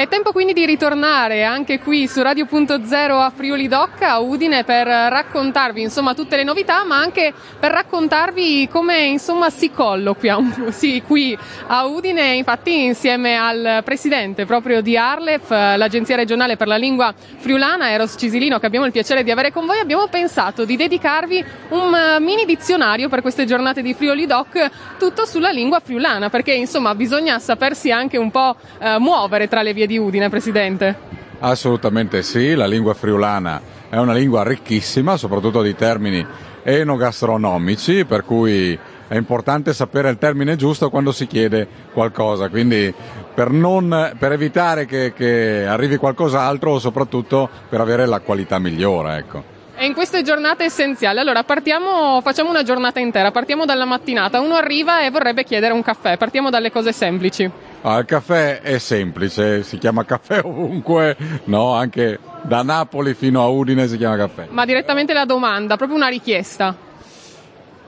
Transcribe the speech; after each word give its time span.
È 0.00 0.08
tempo 0.08 0.32
quindi 0.32 0.54
di 0.54 0.64
ritornare 0.64 1.44
anche 1.44 1.78
qui 1.78 2.08
su 2.08 2.22
Radio.0 2.22 3.20
a 3.20 3.28
Friuli 3.28 3.68
Doc 3.68 4.00
a 4.00 4.18
Udine 4.20 4.64
per 4.64 4.86
raccontarvi 4.86 5.82
insomma 5.82 6.14
tutte 6.14 6.36
le 6.36 6.42
novità, 6.42 6.86
ma 6.86 6.96
anche 6.96 7.34
per 7.58 7.70
raccontarvi 7.70 8.66
come 8.68 8.96
insomma 9.00 9.50
si 9.50 9.70
colloquia 9.70 10.38
sì, 10.70 11.02
qui 11.06 11.36
a 11.66 11.84
Udine, 11.84 12.32
infatti 12.32 12.82
insieme 12.82 13.36
al 13.36 13.82
presidente 13.84 14.46
proprio 14.46 14.80
di 14.80 14.96
Arlef, 14.96 15.50
l'Agenzia 15.50 16.16
regionale 16.16 16.56
per 16.56 16.66
la 16.66 16.76
lingua 16.76 17.12
friulana, 17.36 17.90
Eros 17.90 18.14
Cisilino, 18.16 18.58
che 18.58 18.64
abbiamo 18.64 18.86
il 18.86 18.92
piacere 18.92 19.22
di 19.22 19.30
avere 19.30 19.52
con 19.52 19.66
voi, 19.66 19.80
abbiamo 19.80 20.06
pensato 20.06 20.64
di 20.64 20.76
dedicarvi 20.76 21.44
un 21.68 22.16
mini 22.20 22.46
dizionario 22.46 23.10
per 23.10 23.20
queste 23.20 23.44
giornate 23.44 23.82
di 23.82 23.92
Friuli 23.92 24.24
Doc, 24.24 24.96
tutto 24.98 25.26
sulla 25.26 25.50
lingua 25.50 25.80
friulana, 25.80 26.30
perché 26.30 26.54
insomma 26.54 26.94
bisogna 26.94 27.38
sapersi 27.38 27.90
anche 27.90 28.16
un 28.16 28.30
po' 28.30 28.56
eh, 28.78 28.98
muovere 28.98 29.46
tra 29.46 29.60
le 29.60 29.74
vie 29.74 29.88
di 29.90 29.98
Udine, 29.98 30.28
Presidente? 30.28 30.96
Assolutamente 31.40 32.22
sì, 32.22 32.54
la 32.54 32.66
lingua 32.66 32.94
friulana 32.94 33.60
è 33.88 33.96
una 33.96 34.12
lingua 34.12 34.44
ricchissima, 34.44 35.16
soprattutto 35.16 35.62
di 35.62 35.74
termini 35.74 36.24
enogastronomici, 36.62 38.04
per 38.04 38.24
cui 38.24 38.78
è 39.08 39.16
importante 39.16 39.72
sapere 39.72 40.08
il 40.08 40.18
termine 40.18 40.54
giusto 40.54 40.90
quando 40.90 41.10
si 41.10 41.26
chiede 41.26 41.66
qualcosa, 41.92 42.48
quindi 42.48 42.94
per, 43.34 43.50
non, 43.50 44.12
per 44.16 44.30
evitare 44.30 44.86
che, 44.86 45.12
che, 45.12 45.66
arrivi 45.66 45.96
qualcos'altro 45.96 46.70
o 46.70 46.78
soprattutto 46.78 47.48
per 47.68 47.80
avere 47.80 48.06
la 48.06 48.20
qualità 48.20 48.60
migliore. 48.60 49.16
Ecco. 49.16 49.42
E 49.74 49.86
in 49.86 49.94
queste 49.94 50.22
giornate 50.22 50.64
essenziali, 50.64 51.18
allora 51.18 51.42
partiamo, 51.42 52.20
facciamo 52.20 52.50
una 52.50 52.62
giornata 52.62 53.00
intera, 53.00 53.32
partiamo 53.32 53.64
dalla 53.64 53.86
mattinata, 53.86 54.38
uno 54.38 54.54
arriva 54.54 55.02
e 55.02 55.10
vorrebbe 55.10 55.42
chiedere 55.42 55.72
un 55.72 55.82
caffè, 55.82 56.16
partiamo 56.16 56.48
dalle 56.48 56.70
cose 56.70 56.92
semplici. 56.92 57.50
Ah, 57.82 57.98
il 57.98 58.04
caffè 58.04 58.60
è 58.60 58.76
semplice, 58.78 59.62
si 59.62 59.78
chiama 59.78 60.04
caffè 60.04 60.40
ovunque, 60.44 61.16
no? 61.44 61.72
Anche 61.72 62.18
da 62.42 62.62
Napoli 62.62 63.14
fino 63.14 63.42
a 63.42 63.46
Udine 63.46 63.88
si 63.88 63.96
chiama 63.96 64.16
caffè. 64.16 64.48
Ma 64.50 64.66
direttamente 64.66 65.14
la 65.14 65.24
domanda, 65.24 65.76
proprio 65.76 65.96
una 65.96 66.08
richiesta. 66.08 66.88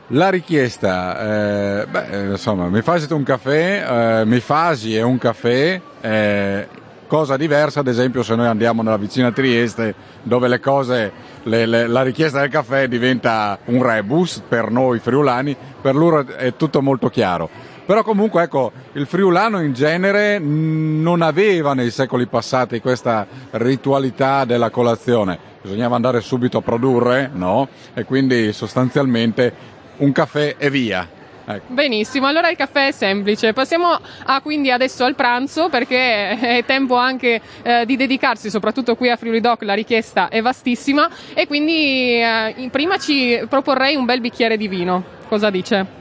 La 0.08 0.30
richiesta, 0.30 1.80
eh, 1.80 1.86
beh, 1.86 2.30
insomma, 2.30 2.68
mi 2.68 2.82
fasi 2.82 3.10
un 3.12 3.22
caffè, 3.22 4.20
eh, 4.20 4.24
mi 4.24 4.40
fasi 4.40 4.96
è 4.96 5.02
un 5.02 5.16
caffè, 5.16 5.80
eh, 6.00 6.68
cosa 7.06 7.36
diversa 7.36 7.80
ad 7.80 7.88
esempio 7.88 8.22
se 8.22 8.34
noi 8.34 8.46
andiamo 8.46 8.82
nella 8.82 8.96
vicina 8.96 9.30
Trieste 9.32 9.94
dove 10.22 10.48
le 10.48 10.60
cose, 10.60 11.12
le, 11.42 11.66
le, 11.66 11.86
la 11.86 12.02
richiesta 12.02 12.40
del 12.40 12.48
caffè 12.48 12.88
diventa 12.88 13.58
un 13.66 13.82
rebus 13.82 14.42
per 14.48 14.70
noi 14.70 14.98
friulani, 14.98 15.54
per 15.80 15.94
loro 15.94 16.26
è 16.26 16.56
tutto 16.56 16.80
molto 16.80 17.08
chiaro. 17.10 17.50
Però 17.92 18.04
comunque 18.04 18.44
ecco, 18.44 18.72
il 18.94 19.06
friulano 19.06 19.60
in 19.60 19.74
genere 19.74 20.38
non 20.38 21.20
aveva 21.20 21.74
nei 21.74 21.90
secoli 21.90 22.24
passati 22.24 22.80
questa 22.80 23.26
ritualità 23.50 24.46
della 24.46 24.70
colazione, 24.70 25.38
bisognava 25.60 25.94
andare 25.94 26.22
subito 26.22 26.56
a 26.56 26.62
produrre, 26.62 27.30
no? 27.30 27.68
E 27.92 28.04
quindi 28.04 28.54
sostanzialmente 28.54 29.52
un 29.98 30.10
caffè 30.10 30.54
e 30.56 30.70
via. 30.70 31.06
Ecco. 31.44 31.64
Benissimo, 31.66 32.26
allora 32.26 32.48
il 32.48 32.56
caffè 32.56 32.86
è 32.86 32.92
semplice. 32.92 33.52
Passiamo 33.52 33.88
a, 34.24 34.40
quindi 34.40 34.70
adesso 34.70 35.04
al 35.04 35.14
pranzo 35.14 35.68
perché 35.68 36.30
è 36.30 36.64
tempo 36.64 36.94
anche 36.94 37.42
eh, 37.62 37.84
di 37.84 37.96
dedicarsi, 37.96 38.48
soprattutto 38.48 38.96
qui 38.96 39.10
a 39.10 39.16
Friuli 39.16 39.42
Doc 39.42 39.64
la 39.64 39.74
richiesta 39.74 40.30
è 40.30 40.40
vastissima 40.40 41.10
e 41.34 41.46
quindi 41.46 42.22
eh, 42.22 42.70
prima 42.70 42.96
ci 42.96 43.38
proporrei 43.50 43.96
un 43.96 44.06
bel 44.06 44.22
bicchiere 44.22 44.56
di 44.56 44.66
vino. 44.66 45.04
Cosa 45.28 45.50
dice? 45.50 46.00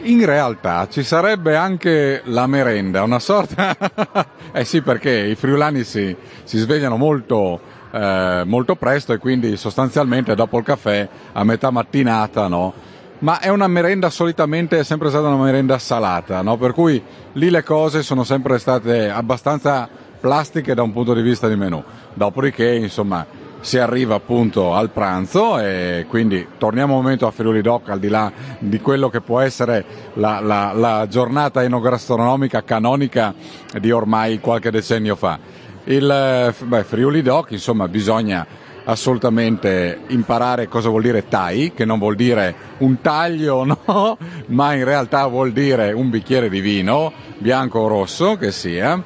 In 0.00 0.24
realtà 0.24 0.88
ci 0.88 1.02
sarebbe 1.02 1.54
anche 1.54 2.22
la 2.24 2.46
merenda, 2.46 3.02
una 3.02 3.18
sorta... 3.18 3.76
eh 4.52 4.64
sì, 4.64 4.82
perché 4.82 5.10
i 5.10 5.34
friulani 5.34 5.84
si, 5.84 6.14
si 6.42 6.58
svegliano 6.58 6.96
molto, 6.96 7.60
eh, 7.92 8.42
molto 8.44 8.74
presto 8.74 9.12
e 9.12 9.18
quindi 9.18 9.56
sostanzialmente 9.56 10.34
dopo 10.34 10.58
il 10.58 10.64
caffè 10.64 11.08
a 11.32 11.44
metà 11.44 11.70
mattinata, 11.70 12.48
no? 12.48 12.72
Ma 13.20 13.38
è 13.38 13.48
una 13.50 13.68
merenda 13.68 14.10
solitamente, 14.10 14.80
è 14.80 14.84
sempre 14.84 15.08
stata 15.08 15.28
una 15.28 15.44
merenda 15.44 15.78
salata, 15.78 16.42
no? 16.42 16.56
Per 16.56 16.72
cui 16.72 17.00
lì 17.34 17.50
le 17.50 17.62
cose 17.62 18.02
sono 18.02 18.24
sempre 18.24 18.58
state 18.58 19.08
abbastanza 19.08 19.88
plastiche 20.18 20.74
da 20.74 20.82
un 20.82 20.92
punto 20.92 21.14
di 21.14 21.22
vista 21.22 21.48
di 21.48 21.54
menù. 21.54 21.80
Dopodiché, 22.14 22.74
insomma, 22.74 23.24
si 23.62 23.78
arriva 23.78 24.16
appunto 24.16 24.74
al 24.74 24.90
pranzo 24.90 25.58
e 25.58 26.04
quindi 26.08 26.46
torniamo 26.58 26.96
un 26.96 27.02
momento 27.02 27.28
a 27.28 27.30
Friuli 27.30 27.62
Doc 27.62 27.88
al 27.88 28.00
di 28.00 28.08
là 28.08 28.30
di 28.58 28.80
quello 28.80 29.08
che 29.08 29.20
può 29.20 29.38
essere 29.38 29.84
la, 30.14 30.40
la, 30.40 30.72
la 30.74 31.06
giornata 31.08 31.62
enogastronomica 31.62 32.64
canonica 32.64 33.32
di 33.78 33.90
ormai 33.92 34.40
qualche 34.40 34.70
decennio 34.70 35.14
fa. 35.14 35.38
Il 35.84 36.54
beh, 36.58 36.84
Friuli 36.84 37.22
Doc 37.22 37.52
insomma 37.52 37.86
bisogna 37.86 38.44
assolutamente 38.84 40.00
imparare 40.08 40.66
cosa 40.66 40.88
vuol 40.88 41.02
dire 41.02 41.28
tai, 41.28 41.72
che 41.72 41.84
non 41.84 42.00
vuol 42.00 42.16
dire 42.16 42.54
un 42.78 43.00
taglio, 43.00 43.64
no, 43.86 44.18
ma 44.46 44.74
in 44.74 44.84
realtà 44.84 45.26
vuol 45.28 45.52
dire 45.52 45.92
un 45.92 46.10
bicchiere 46.10 46.48
di 46.48 46.60
vino, 46.60 47.12
bianco 47.38 47.78
o 47.78 47.86
rosso 47.86 48.36
che 48.36 48.50
sia 48.50 49.00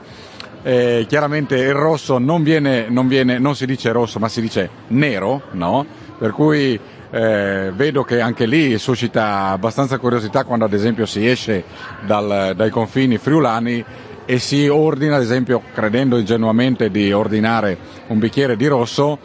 eh, 0.66 1.04
chiaramente 1.08 1.56
il 1.56 1.74
rosso 1.74 2.18
non, 2.18 2.42
viene, 2.42 2.86
non, 2.88 3.06
viene, 3.06 3.38
non 3.38 3.54
si 3.54 3.66
dice 3.66 3.92
rosso 3.92 4.18
ma 4.18 4.28
si 4.28 4.40
dice 4.40 4.68
nero, 4.88 5.42
no? 5.52 5.86
per 6.18 6.32
cui 6.32 6.78
eh, 7.10 7.70
vedo 7.72 8.02
che 8.02 8.20
anche 8.20 8.46
lì 8.46 8.76
suscita 8.76 9.50
abbastanza 9.50 9.98
curiosità 9.98 10.42
quando 10.42 10.64
ad 10.64 10.72
esempio 10.72 11.06
si 11.06 11.24
esce 11.24 11.62
dal, 12.04 12.54
dai 12.56 12.70
confini 12.70 13.16
friulani 13.16 13.84
e 14.24 14.40
si 14.40 14.66
ordina, 14.66 15.14
ad 15.14 15.22
esempio, 15.22 15.62
credendo 15.72 16.18
ingenuamente 16.18 16.90
di 16.90 17.12
ordinare 17.12 17.78
un 18.08 18.18
bicchiere 18.18 18.56
di 18.56 18.66
rosso, 18.66 19.18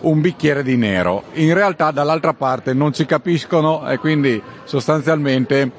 un 0.00 0.20
bicchiere 0.20 0.62
di 0.62 0.76
nero. 0.76 1.22
In 1.34 1.54
realtà 1.54 1.90
dall'altra 1.90 2.34
parte 2.34 2.74
non 2.74 2.92
ci 2.92 3.06
capiscono 3.06 3.88
e 3.88 3.96
quindi 3.96 4.42
sostanzialmente 4.64 5.70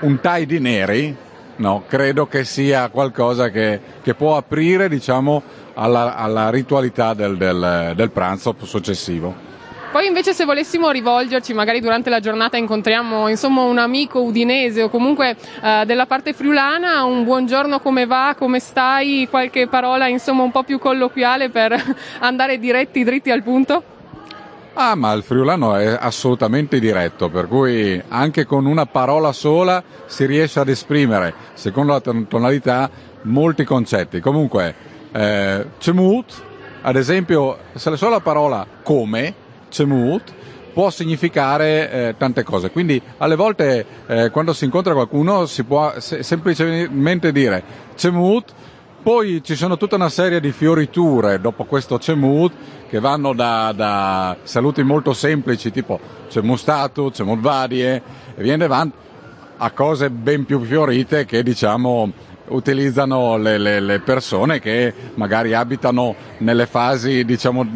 un 0.00 0.20
tai 0.20 0.44
di 0.44 0.60
neri 0.60 1.16
no, 1.56 1.84
credo 1.86 2.26
che 2.26 2.44
sia 2.44 2.88
qualcosa 2.88 3.50
che, 3.50 3.80
che 4.02 4.14
può 4.14 4.36
aprire 4.36 4.88
diciamo, 4.88 5.42
alla, 5.74 6.16
alla 6.16 6.50
ritualità 6.50 7.14
del, 7.14 7.36
del, 7.36 7.92
del 7.94 8.10
pranzo 8.10 8.54
successivo. 8.62 9.52
Poi 9.94 10.06
invece 10.06 10.34
se 10.34 10.44
volessimo 10.44 10.90
rivolgerci, 10.90 11.54
magari 11.54 11.78
durante 11.78 12.10
la 12.10 12.18
giornata 12.18 12.56
incontriamo 12.56 13.28
insomma, 13.28 13.62
un 13.62 13.78
amico 13.78 14.22
udinese 14.22 14.82
o 14.82 14.88
comunque 14.88 15.36
eh, 15.62 15.84
della 15.86 16.06
parte 16.06 16.32
friulana, 16.32 17.04
un 17.04 17.22
buongiorno 17.22 17.78
come 17.78 18.04
va, 18.04 18.34
come 18.36 18.58
stai, 18.58 19.28
qualche 19.30 19.68
parola 19.68 20.08
insomma 20.08 20.42
un 20.42 20.50
po' 20.50 20.64
più 20.64 20.80
colloquiale 20.80 21.48
per 21.48 21.80
andare 22.18 22.58
diretti, 22.58 23.04
dritti 23.04 23.30
al 23.30 23.44
punto? 23.44 23.93
Ah, 24.76 24.96
ma 24.96 25.12
il 25.12 25.22
friulano 25.22 25.76
è 25.76 25.96
assolutamente 26.00 26.80
diretto, 26.80 27.28
per 27.28 27.46
cui 27.46 28.02
anche 28.08 28.44
con 28.44 28.66
una 28.66 28.86
parola 28.86 29.30
sola 29.30 29.80
si 30.06 30.26
riesce 30.26 30.58
ad 30.58 30.68
esprimere, 30.68 31.32
secondo 31.54 31.92
la 31.92 32.00
tonalità, 32.26 32.90
molti 33.22 33.62
concetti. 33.62 34.18
Comunque, 34.18 34.74
eh, 35.12 35.64
cemut, 35.78 36.42
ad 36.82 36.96
esempio, 36.96 37.56
se 37.74 37.88
la 37.88 37.96
sola 37.96 38.18
parola 38.18 38.66
come, 38.82 39.32
cemut, 39.68 40.32
può 40.72 40.90
significare 40.90 41.90
eh, 41.90 42.14
tante 42.18 42.42
cose. 42.42 42.72
Quindi 42.72 43.00
alle 43.18 43.36
volte 43.36 43.86
eh, 44.08 44.30
quando 44.30 44.52
si 44.52 44.64
incontra 44.64 44.92
qualcuno 44.92 45.46
si 45.46 45.62
può 45.62 45.94
se- 45.98 46.24
semplicemente 46.24 47.30
dire 47.30 47.62
cemut 47.94 48.52
poi 49.04 49.42
ci 49.44 49.54
sono 49.54 49.76
tutta 49.76 49.96
una 49.96 50.08
serie 50.08 50.40
di 50.40 50.50
fioriture 50.50 51.38
dopo 51.38 51.64
questo 51.64 51.98
Cemut 51.98 52.52
che 52.88 53.00
vanno 53.00 53.34
da, 53.34 53.70
da 53.76 54.34
saluti 54.44 54.82
molto 54.82 55.12
semplici 55.12 55.70
tipo 55.70 56.00
Cemut 56.30 56.58
Statu, 56.58 57.10
Cemut 57.10 57.38
Varie 57.38 58.02
e 58.34 58.42
viene 58.42 58.64
avanti 58.64 58.96
a 59.58 59.70
cose 59.72 60.08
ben 60.08 60.46
più 60.46 60.58
fiorite 60.64 61.26
che 61.26 61.42
diciamo 61.42 62.12
utilizzano 62.48 63.36
le, 63.36 63.58
le, 63.58 63.80
le, 63.80 64.00
persone 64.00 64.58
che 64.58 64.94
magari 65.16 65.52
abitano 65.52 66.14
nelle 66.38 66.64
fasi 66.64 67.26
diciamo 67.26 67.66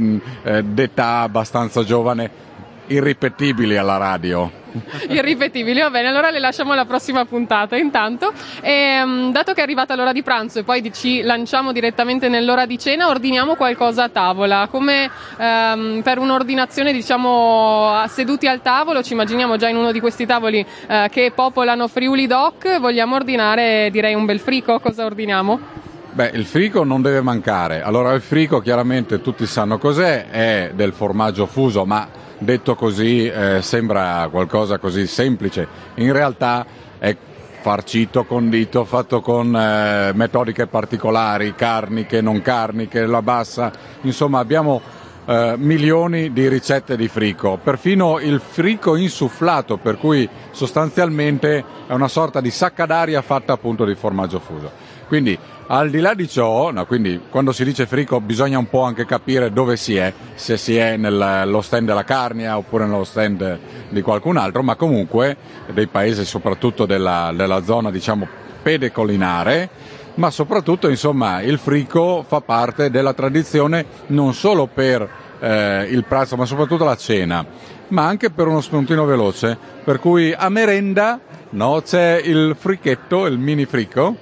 eh, 0.44 0.62
d'età 0.62 1.20
abbastanza 1.20 1.84
giovane 1.84 2.47
irripetibili 2.88 3.76
alla 3.76 3.96
radio. 3.96 4.66
Irripetibili, 5.08 5.80
va 5.80 5.90
bene, 5.90 6.08
allora 6.08 6.30
le 6.30 6.40
lasciamo 6.40 6.72
alla 6.72 6.84
prossima 6.84 7.24
puntata. 7.24 7.76
Intanto, 7.76 8.32
ehm, 8.60 9.32
dato 9.32 9.52
che 9.52 9.60
è 9.60 9.62
arrivata 9.62 9.94
l'ora 9.94 10.12
di 10.12 10.22
pranzo 10.22 10.58
e 10.58 10.62
poi 10.64 10.92
ci 10.92 11.22
lanciamo 11.22 11.72
direttamente 11.72 12.28
nell'ora 12.28 12.66
di 12.66 12.78
cena, 12.78 13.08
ordiniamo 13.08 13.54
qualcosa 13.54 14.04
a 14.04 14.08
tavola. 14.08 14.68
Come 14.70 15.10
ehm, 15.38 16.00
per 16.02 16.18
un'ordinazione, 16.18 16.92
diciamo, 16.92 18.04
seduti 18.08 18.46
al 18.46 18.60
tavolo, 18.62 19.02
ci 19.02 19.12
immaginiamo 19.12 19.56
già 19.56 19.68
in 19.68 19.76
uno 19.76 19.92
di 19.92 20.00
questi 20.00 20.26
tavoli 20.26 20.64
eh, 20.86 21.08
che 21.10 21.32
popolano 21.34 21.88
Friuli 21.88 22.26
Doc, 22.26 22.78
vogliamo 22.78 23.14
ordinare, 23.14 23.88
direi, 23.90 24.14
un 24.14 24.24
bel 24.24 24.40
frico. 24.40 24.78
Cosa 24.78 25.04
ordiniamo? 25.04 25.86
Beh, 26.10 26.32
il 26.34 26.46
frico 26.46 26.82
non 26.84 27.00
deve 27.00 27.20
mancare. 27.20 27.80
Allora, 27.80 28.12
il 28.12 28.20
frico 28.20 28.60
chiaramente 28.60 29.20
tutti 29.20 29.46
sanno 29.46 29.78
cos'è, 29.78 30.28
è 30.30 30.70
del 30.74 30.92
formaggio 30.92 31.46
fuso, 31.46 31.84
ma 31.84 32.08
detto 32.38 32.74
così 32.74 33.26
eh, 33.26 33.60
sembra 33.62 34.28
qualcosa 34.30 34.78
così 34.78 35.06
semplice. 35.06 35.66
In 35.96 36.12
realtà 36.12 36.64
è 36.98 37.16
farcito, 37.60 38.24
condito, 38.24 38.84
fatto 38.84 39.20
con 39.20 39.54
eh, 39.54 40.12
metodiche 40.14 40.66
particolari, 40.66 41.54
carniche, 41.54 42.20
non 42.20 42.40
carniche, 42.40 43.04
la 43.04 43.22
bassa, 43.22 43.70
insomma 44.02 44.38
abbiamo 44.38 44.80
eh, 45.28 45.56
milioni 45.58 46.32
di 46.32 46.48
ricette 46.48 46.96
di 46.96 47.06
frico, 47.06 47.58
perfino 47.62 48.18
il 48.18 48.40
frico 48.40 48.96
insufflato, 48.96 49.76
per 49.76 49.98
cui 49.98 50.26
sostanzialmente 50.52 51.62
è 51.86 51.92
una 51.92 52.08
sorta 52.08 52.40
di 52.40 52.50
sacca 52.50 52.86
d'aria 52.86 53.20
fatta 53.20 53.52
appunto 53.52 53.84
di 53.84 53.94
formaggio 53.94 54.38
fuso. 54.38 54.70
Quindi 55.06 55.38
al 55.66 55.90
di 55.90 56.00
là 56.00 56.14
di 56.14 56.26
ciò, 56.26 56.70
no, 56.70 56.86
quindi 56.86 57.20
quando 57.28 57.52
si 57.52 57.62
dice 57.62 57.84
frico 57.84 58.22
bisogna 58.22 58.56
un 58.56 58.70
po' 58.70 58.82
anche 58.84 59.04
capire 59.04 59.52
dove 59.52 59.76
si 59.76 59.96
è, 59.96 60.10
se 60.34 60.56
si 60.56 60.76
è 60.76 60.96
nello 60.96 61.60
stand 61.60 61.86
della 61.86 62.04
Carnia 62.04 62.56
oppure 62.56 62.86
nello 62.86 63.04
stand 63.04 63.58
di 63.90 64.00
qualcun 64.00 64.38
altro, 64.38 64.62
ma 64.62 64.76
comunque 64.76 65.36
dei 65.74 65.88
paesi 65.88 66.24
soprattutto 66.24 66.86
della, 66.86 67.32
della 67.34 67.62
zona 67.62 67.90
diciamo 67.90 68.26
pedecolinare, 68.62 69.68
ma 70.18 70.30
soprattutto 70.30 70.88
insomma 70.88 71.40
il 71.42 71.58
frico 71.58 72.24
fa 72.26 72.40
parte 72.40 72.90
della 72.90 73.14
tradizione 73.14 73.84
non 74.08 74.34
solo 74.34 74.66
per 74.66 75.08
eh, 75.40 75.86
il 75.90 76.04
pranzo 76.04 76.36
ma 76.36 76.44
soprattutto 76.44 76.84
la 76.84 76.96
cena, 76.96 77.44
ma 77.88 78.06
anche 78.06 78.30
per 78.30 78.46
uno 78.46 78.60
spuntino 78.60 79.04
veloce, 79.04 79.56
per 79.84 79.98
cui 79.98 80.32
a 80.36 80.48
merenda 80.48 81.20
no, 81.50 81.80
c'è 81.82 82.20
il 82.22 82.56
frichetto, 82.58 83.26
il 83.26 83.38
mini 83.38 83.64
frico, 83.64 84.16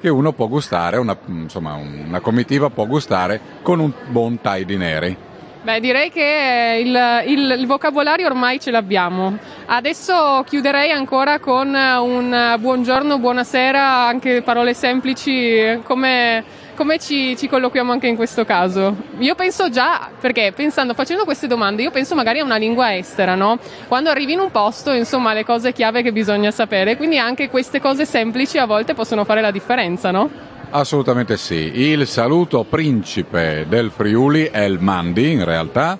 che 0.00 0.08
uno 0.08 0.32
può 0.32 0.48
gustare, 0.48 0.96
una, 0.96 1.16
insomma 1.26 1.74
una 1.74 2.20
comitiva 2.20 2.70
può 2.70 2.86
gustare 2.86 3.40
con 3.62 3.78
un 3.78 3.92
buon 4.08 4.40
tai 4.40 4.64
di 4.64 4.76
neri. 4.76 5.16
Beh, 5.62 5.78
direi 5.78 6.10
che 6.10 6.82
il, 6.84 7.22
il, 7.28 7.56
il, 7.60 7.66
vocabolario 7.68 8.26
ormai 8.26 8.58
ce 8.58 8.72
l'abbiamo. 8.72 9.38
Adesso 9.66 10.44
chiuderei 10.44 10.90
ancora 10.90 11.38
con 11.38 11.72
un 11.72 12.56
buongiorno, 12.58 13.20
buonasera, 13.20 14.04
anche 14.04 14.42
parole 14.42 14.74
semplici, 14.74 15.78
come, 15.84 16.42
come 16.74 16.98
ci, 16.98 17.36
ci, 17.36 17.46
colloquiamo 17.46 17.92
anche 17.92 18.08
in 18.08 18.16
questo 18.16 18.44
caso. 18.44 18.96
Io 19.18 19.36
penso 19.36 19.70
già, 19.70 20.10
perché 20.20 20.52
pensando, 20.52 20.94
facendo 20.94 21.22
queste 21.22 21.46
domande, 21.46 21.82
io 21.82 21.92
penso 21.92 22.16
magari 22.16 22.40
a 22.40 22.44
una 22.44 22.56
lingua 22.56 22.96
estera, 22.96 23.36
no? 23.36 23.56
Quando 23.86 24.10
arrivi 24.10 24.32
in 24.32 24.40
un 24.40 24.50
posto, 24.50 24.90
insomma, 24.90 25.32
le 25.32 25.44
cose 25.44 25.72
chiave 25.72 26.02
che 26.02 26.10
bisogna 26.10 26.50
sapere, 26.50 26.96
quindi 26.96 27.18
anche 27.18 27.48
queste 27.48 27.80
cose 27.80 28.04
semplici 28.04 28.58
a 28.58 28.66
volte 28.66 28.94
possono 28.94 29.22
fare 29.24 29.40
la 29.40 29.52
differenza, 29.52 30.10
no? 30.10 30.51
Assolutamente 30.74 31.36
sì. 31.36 31.70
Il 31.74 32.06
saluto 32.06 32.64
principe 32.64 33.66
del 33.68 33.90
Friuli 33.90 34.44
è 34.44 34.62
il 34.62 34.78
Mandi, 34.80 35.32
in 35.32 35.44
realtà, 35.44 35.98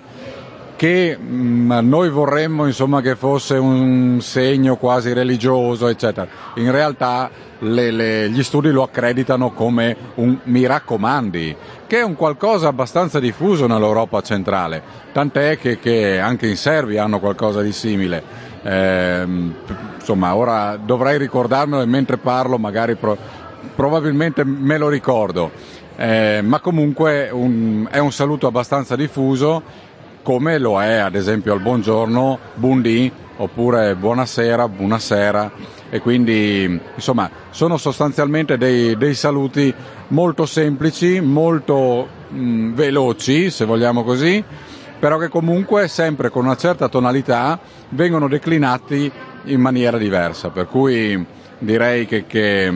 che 0.75 1.15
mh, 1.15 1.25
mm, 1.25 1.87
noi 1.87 2.09
vorremmo 2.09 2.65
insomma, 2.65 2.99
che 2.99 3.15
fosse 3.15 3.53
un 3.53 4.17
segno 4.21 4.77
quasi 4.77 5.13
religioso, 5.13 5.87
eccetera. 5.89 6.27
In 6.55 6.71
realtà 6.71 7.29
le, 7.59 7.91
le, 7.91 8.29
gli 8.31 8.41
studi 8.41 8.71
lo 8.71 8.81
accreditano 8.81 9.51
come 9.51 9.95
un 10.15 10.39
mi 10.45 10.65
raccomandi, 10.65 11.55
che 11.85 11.99
è 11.99 12.03
un 12.03 12.15
qualcosa 12.15 12.67
abbastanza 12.67 13.19
diffuso 13.19 13.67
nell'Europa 13.67 14.21
centrale, 14.21 14.81
tant'è 15.11 15.59
che, 15.59 15.77
che 15.77 16.19
anche 16.19 16.47
in 16.47 16.57
Serbia 16.57 17.03
hanno 17.03 17.19
qualcosa 17.19 17.61
di 17.61 17.71
simile. 17.71 18.23
Eh, 18.63 19.23
insomma, 19.99 20.35
ora 20.35 20.79
dovrei 20.83 21.19
ricordarmelo 21.19 21.83
e 21.83 21.85
mentre 21.85 22.17
parlo 22.17 22.57
magari... 22.57 22.95
Pro- 22.95 23.41
probabilmente 23.75 24.43
me 24.43 24.77
lo 24.77 24.89
ricordo, 24.89 25.51
eh, 25.95 26.41
ma 26.43 26.59
comunque 26.59 27.29
un, 27.31 27.87
è 27.89 27.99
un 27.99 28.11
saluto 28.11 28.47
abbastanza 28.47 28.95
diffuso 28.95 29.91
come 30.23 30.57
lo 30.57 30.81
è 30.81 30.95
ad 30.95 31.15
esempio 31.15 31.53
al 31.53 31.59
buongiorno, 31.59 32.39
buondì 32.55 33.11
oppure 33.37 33.95
buonasera, 33.95 34.67
buonasera. 34.67 35.51
E 35.89 35.99
quindi 35.99 36.79
insomma 36.95 37.29
sono 37.51 37.77
sostanzialmente 37.77 38.57
dei, 38.57 38.97
dei 38.97 39.13
saluti 39.13 39.71
molto 40.07 40.45
semplici, 40.47 41.19
molto 41.19 42.07
mh, 42.29 42.73
veloci 42.73 43.51
se 43.51 43.65
vogliamo 43.65 44.03
così, 44.03 44.43
però 44.97 45.17
che 45.17 45.27
comunque 45.27 45.87
sempre 45.87 46.29
con 46.29 46.45
una 46.45 46.55
certa 46.55 46.87
tonalità 46.87 47.59
vengono 47.89 48.27
declinati 48.27 49.11
in 49.45 49.59
maniera 49.59 49.97
diversa, 49.97 50.49
per 50.49 50.67
cui 50.67 51.23
direi 51.59 52.05
che, 52.05 52.25
che, 52.25 52.71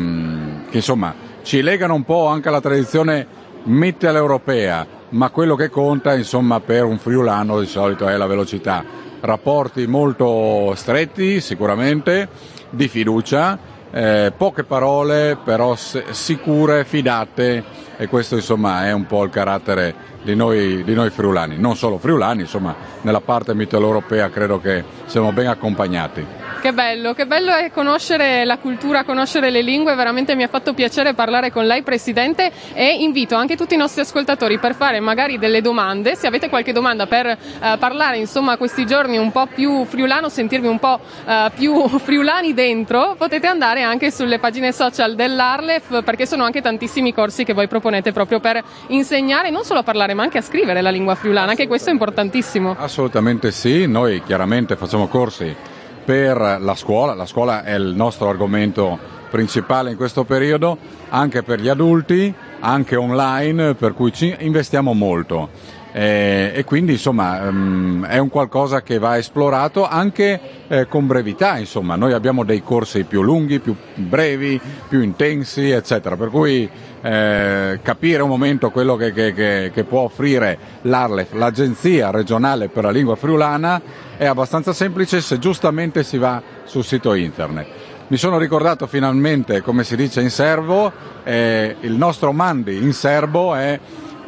che 0.70 0.78
insomma, 0.78 1.14
ci 1.44 1.62
legano 1.62 1.94
un 1.94 2.04
po' 2.04 2.28
anche 2.28 2.50
alla 2.50 2.62
tradizione 2.62 3.26
mitteleuropea, 3.64 4.88
ma 5.10 5.30
quello 5.30 5.56
che 5.56 5.70
conta 5.70 6.14
insomma, 6.16 6.60
per 6.60 6.84
un 6.84 6.98
friulano 6.98 7.60
di 7.60 7.68
solito 7.68 8.08
è 8.08 8.16
la 8.18 8.28
velocità. 8.28 8.84
Rapporti 9.20 9.88
molto 9.88 10.74
stretti 10.76 11.42
sicuramente, 11.42 12.28
di 12.70 12.88
fiducia, 12.88 13.58
eh, 13.92 14.34
poche 14.36 14.64
parole 14.64 15.38
però 15.44 15.76
sicure, 15.76 16.84
fidate 16.84 17.64
e 17.98 18.08
questo 18.08 18.36
insomma 18.36 18.86
è 18.86 18.92
un 18.92 19.06
po' 19.06 19.24
il 19.24 19.30
carattere 19.30 19.96
di 20.22 20.36
noi, 20.36 20.84
di 20.84 20.94
noi 20.94 21.10
friulani, 21.10 21.58
non 21.58 21.76
solo 21.76 21.98
friulani, 21.98 22.42
insomma 22.42 22.76
nella 23.02 23.22
parte 23.22 23.56
mitteleuropea 23.56 24.30
credo 24.30 24.60
che 24.60 24.84
siamo 25.06 25.32
ben 25.32 25.48
accompagnati. 25.48 26.47
Che 26.68 26.74
bello, 26.74 27.14
che 27.14 27.26
bello 27.26 27.56
è 27.56 27.72
conoscere 27.72 28.44
la 28.44 28.58
cultura, 28.58 29.06
conoscere 29.06 29.50
le 29.50 29.62
lingue, 29.62 29.96
veramente 29.96 30.36
mi 30.36 30.44
ha 30.44 30.50
fatto 30.50 30.74
piacere 30.74 31.14
parlare 31.14 31.50
con 31.50 31.66
lei 31.66 31.82
Presidente 31.82 32.52
e 32.74 32.98
invito 33.00 33.36
anche 33.36 33.56
tutti 33.56 33.76
i 33.76 33.78
nostri 33.78 34.02
ascoltatori 34.02 34.58
per 34.58 34.76
fare 34.76 35.00
magari 35.00 35.40
delle 35.40 35.62
domande, 35.62 36.18
se 36.18 36.28
avete 36.28 36.50
qualche 36.50 36.74
domanda 36.74 37.08
per 37.08 37.26
eh, 37.26 37.38
parlare 37.80 38.18
insomma 38.18 38.58
questi 38.58 38.86
giorni 38.86 39.18
un 39.18 39.32
po' 39.32 39.46
più 39.46 39.86
friulano, 39.86 40.28
sentirvi 40.28 40.68
un 40.68 40.78
po' 40.78 41.00
eh, 41.26 41.52
più 41.56 41.88
friulani 42.00 42.54
dentro, 42.54 43.16
potete 43.18 43.48
andare 43.48 43.84
anche 43.84 44.12
sulle 44.12 44.38
pagine 44.38 44.74
social 44.74 45.16
dell'Arlef 45.16 46.04
perché 46.04 46.26
sono 46.26 46.44
anche 46.44 46.62
tantissimi 46.62 47.14
corsi 47.14 47.46
che 47.46 47.54
voi 47.54 47.70
proponete 47.70 48.12
proprio 48.12 48.42
per 48.42 48.62
insegnare 48.88 49.52
non 49.52 49.64
solo 49.64 49.80
a 49.80 49.84
parlare 49.84 50.14
ma 50.16 50.24
anche 50.24 50.40
a 50.40 50.42
scrivere 50.42 50.82
la 50.82 50.90
lingua 50.90 51.16
friulana, 51.16 51.52
anche 51.52 51.66
questo 51.66 51.92
è 51.92 51.94
importantissimo. 51.94 52.76
Assolutamente 52.78 53.52
sì, 53.52 53.88
noi 53.88 54.22
chiaramente 54.22 54.76
facciamo 54.76 55.08
corsi 55.08 55.76
per 56.08 56.60
la 56.62 56.74
scuola, 56.74 57.14
la 57.14 57.26
scuola 57.26 57.66
è 57.66 57.76
il 57.76 57.94
nostro 57.94 58.30
argomento 58.30 58.98
principale 59.30 59.92
in 59.92 59.98
questo 59.98 60.24
periodo, 60.24 60.78
anche 61.10 61.44
per 61.44 61.60
gli 61.60 61.68
adulti, 61.68 62.34
anche 62.62 62.96
online, 62.96 63.74
per 63.74 63.94
cui 63.94 64.14
ci 64.14 64.34
investiamo 64.40 64.94
molto. 64.94 65.50
Eh, 65.98 66.52
e 66.54 66.64
quindi 66.64 66.92
insomma 66.92 67.48
um, 67.48 68.06
è 68.06 68.20
un 68.20 68.30
qualcosa 68.30 68.84
che 68.84 69.00
va 69.00 69.18
esplorato 69.18 69.88
anche 69.88 70.40
eh, 70.68 70.86
con 70.88 71.08
brevità, 71.08 71.58
insomma. 71.58 71.96
Noi 71.96 72.14
abbiamo 72.14 72.44
dei 72.44 72.62
corsi 72.62 73.04
più 73.04 73.24
lunghi, 73.24 73.58
più 73.58 73.76
brevi, 73.96 74.62
più 74.88 75.02
intensi, 75.02 75.72
eccetera, 75.72 76.16
per 76.16 76.30
cui 76.30 76.70
eh, 77.02 77.80
capire 77.82 78.22
un 78.22 78.30
momento 78.30 78.70
quello 78.70 78.96
che, 78.96 79.12
che, 79.12 79.34
che, 79.34 79.72
che 79.74 79.84
può 79.86 80.02
offrire 80.02 80.60
l'Arlef, 80.84 81.34
l'Agenzia 81.34 82.12
regionale 82.12 82.68
per 82.68 82.84
la 82.84 82.92
lingua 82.92 83.16
friulana, 83.16 83.82
è 84.18 84.26
abbastanza 84.28 84.74
semplice 84.74 85.20
se 85.20 85.40
giustamente 85.40 86.04
si 86.04 86.20
va 86.20 86.40
sul 86.66 86.84
sito 86.84 87.16
internet. 87.16 87.68
Mi 88.10 88.18
sono 88.18 88.38
ricordato 88.38 88.86
finalmente 88.86 89.64
come 89.64 89.84
si 89.84 89.96
dice 89.96 90.22
in 90.22 90.30
serbo, 90.30 90.92
eh, 91.24 91.76
il 91.80 91.94
nostro 91.94 92.32
mandi 92.34 92.78
in 92.78 92.94
serbo 92.94 93.56
è 93.56 93.80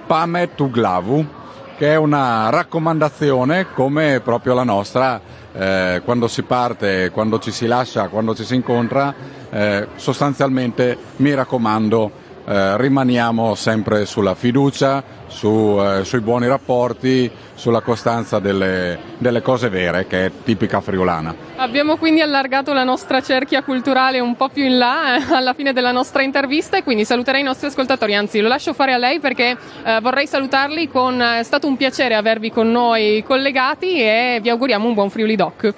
Pame 0.07 0.55
Tuglavu, 0.55 1.37
che 1.79 1.93
è 1.93 1.95
una 1.95 2.49
raccomandazione 2.49 3.67
come 3.71 4.19
proprio 4.19 4.53
la 4.53 4.63
nostra 4.63 5.21
eh, 5.53 6.01
quando 6.03 6.27
si 6.27 6.41
parte, 6.41 7.09
quando 7.09 7.39
ci 7.39 7.51
si 7.51 7.67
lascia, 7.67 8.09
quando 8.09 8.35
ci 8.35 8.43
si 8.43 8.53
incontra, 8.53 9.15
eh, 9.49 9.87
sostanzialmente 9.95 10.97
mi 11.15 11.33
raccomando 11.33 12.11
eh, 12.49 12.77
rimaniamo 12.77 13.53
sempre 13.53 14.07
sulla 14.07 14.33
fiducia, 14.33 15.03
su, 15.27 15.77
eh, 15.79 16.03
sui 16.03 16.19
buoni 16.19 16.47
rapporti, 16.47 17.29
sulla 17.53 17.81
costanza 17.81 18.39
delle, 18.39 18.97
delle, 19.19 19.43
cose 19.43 19.69
vere, 19.69 20.07
che 20.07 20.25
è 20.25 20.31
tipica 20.43 20.81
friulana. 20.81 21.35
Abbiamo 21.57 21.97
quindi 21.97 22.21
allargato 22.21 22.73
la 22.73 22.83
nostra 22.83 23.21
cerchia 23.21 23.61
culturale 23.61 24.19
un 24.19 24.35
po' 24.35 24.49
più 24.49 24.63
in 24.63 24.79
là 24.79 25.17
eh, 25.17 25.31
alla 25.31 25.53
fine 25.53 25.73
della 25.73 25.91
nostra 25.91 26.23
intervista 26.23 26.77
e 26.77 26.83
quindi 26.83 27.05
saluterei 27.05 27.41
i 27.41 27.43
nostri 27.43 27.67
ascoltatori, 27.67 28.15
anzi 28.15 28.39
lo 28.39 28.47
lascio 28.47 28.73
fare 28.73 28.93
a 28.93 28.97
lei 28.97 29.19
perché 29.19 29.55
eh, 29.83 29.99
vorrei 30.01 30.25
salutarli 30.25 30.89
con 30.89 31.21
è 31.21 31.43
stato 31.43 31.67
un 31.67 31.77
piacere 31.77 32.15
avervi 32.15 32.49
con 32.49 32.71
noi 32.71 33.23
collegati 33.27 34.01
e 34.01 34.39
vi 34.41 34.49
auguriamo 34.49 34.87
un 34.87 34.95
buon 34.95 35.11
Friuli 35.11 35.35
Doc. 35.35 35.73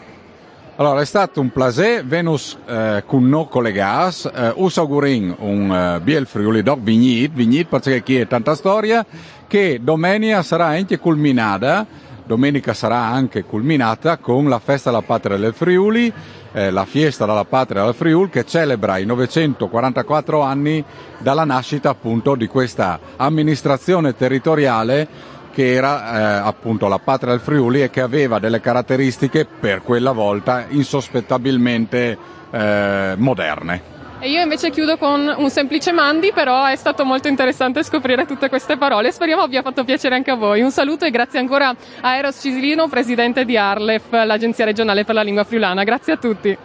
Allora, 0.77 1.01
è 1.01 1.05
stato 1.05 1.41
un 1.41 1.51
plaisir 1.51 2.05
Venus 2.05 2.57
eh, 2.65 3.03
con 3.05 3.27
noi 3.27 3.47
collegati. 3.49 4.29
Eh, 4.33 4.53
us 4.55 4.77
augurin 4.77 5.35
un 5.39 5.69
eh, 5.69 5.99
biel 5.99 6.25
Friuli 6.25 6.63
Doc 6.63 6.79
Vignit, 6.79 7.33
Vignit 7.33 7.67
perché 7.67 8.01
qui 8.01 8.15
è 8.15 8.27
tanta 8.27 8.55
storia, 8.55 9.05
che 9.47 9.79
domenica 9.81 10.41
sarà 10.43 10.67
anche 10.67 10.97
culminata, 10.97 11.85
domenica 12.25 12.73
sarà 12.73 12.99
anche 12.99 13.43
culminata 13.43 14.17
con 14.17 14.47
la 14.47 14.59
festa 14.59 14.89
della 14.89 15.03
patria 15.03 15.35
del 15.35 15.53
Friuli, 15.53 16.11
eh, 16.53 16.71
la 16.71 16.85
fiesta 16.85 17.25
della 17.25 17.45
patria 17.45 17.83
del 17.83 17.93
Friuli 17.93 18.29
che 18.29 18.45
celebra 18.45 18.97
i 18.97 19.05
944 19.05 20.41
anni 20.41 20.83
dalla 21.17 21.43
nascita 21.43 21.89
appunto 21.89 22.35
di 22.35 22.47
questa 22.47 22.97
amministrazione 23.17 24.15
territoriale 24.15 25.05
che 25.51 25.74
era 25.74 26.41
eh, 26.41 26.48
appunto 26.48 26.88
la 26.88 27.00
patria 27.00 27.31
del 27.31 27.41
Friuli 27.41 27.81
e 27.84 27.89
che 27.89 28.01
aveva 28.01 28.39
delle 28.39 28.60
caratteristiche 28.60 29.46
per 29.46 29.81
quella 29.81 30.12
volta 30.12 30.65
insospettabilmente 30.70 32.17
eh, 32.51 33.13
moderne. 33.17 34.00
E 34.24 34.29
io 34.29 34.39
invece 34.39 34.70
chiudo 34.70 34.98
con 34.98 35.34
un 35.36 35.50
semplice 35.50 35.91
mandi, 35.91 36.31
però 36.31 36.65
è 36.65 36.75
stato 36.75 37.03
molto 37.03 37.27
interessante 37.27 37.81
scoprire 37.81 38.27
tutte 38.27 38.50
queste 38.50 38.77
parole. 38.77 39.12
Speriamo 39.12 39.41
abbia 39.41 39.63
fatto 39.63 39.84
piacere 39.84 40.13
anche 40.13 40.29
a 40.29 40.36
voi. 40.36 40.62
Un 40.62 40.70
saluto 40.70 41.05
e 41.05 41.10
grazie 41.10 41.39
ancora 41.39 41.75
a 42.01 42.15
Eros 42.15 42.36
Cisilino, 42.39 42.88
presidente 42.88 43.46
di 43.46 43.58
Arlef, 43.58 44.12
l'Agenzia 44.12 44.65
regionale 44.65 45.05
per 45.05 45.15
la 45.15 45.24
lingua 45.24 45.43
friulana. 45.43 45.84
Grazie 45.84 46.13
a 46.13 46.17
tutti. 46.17 46.55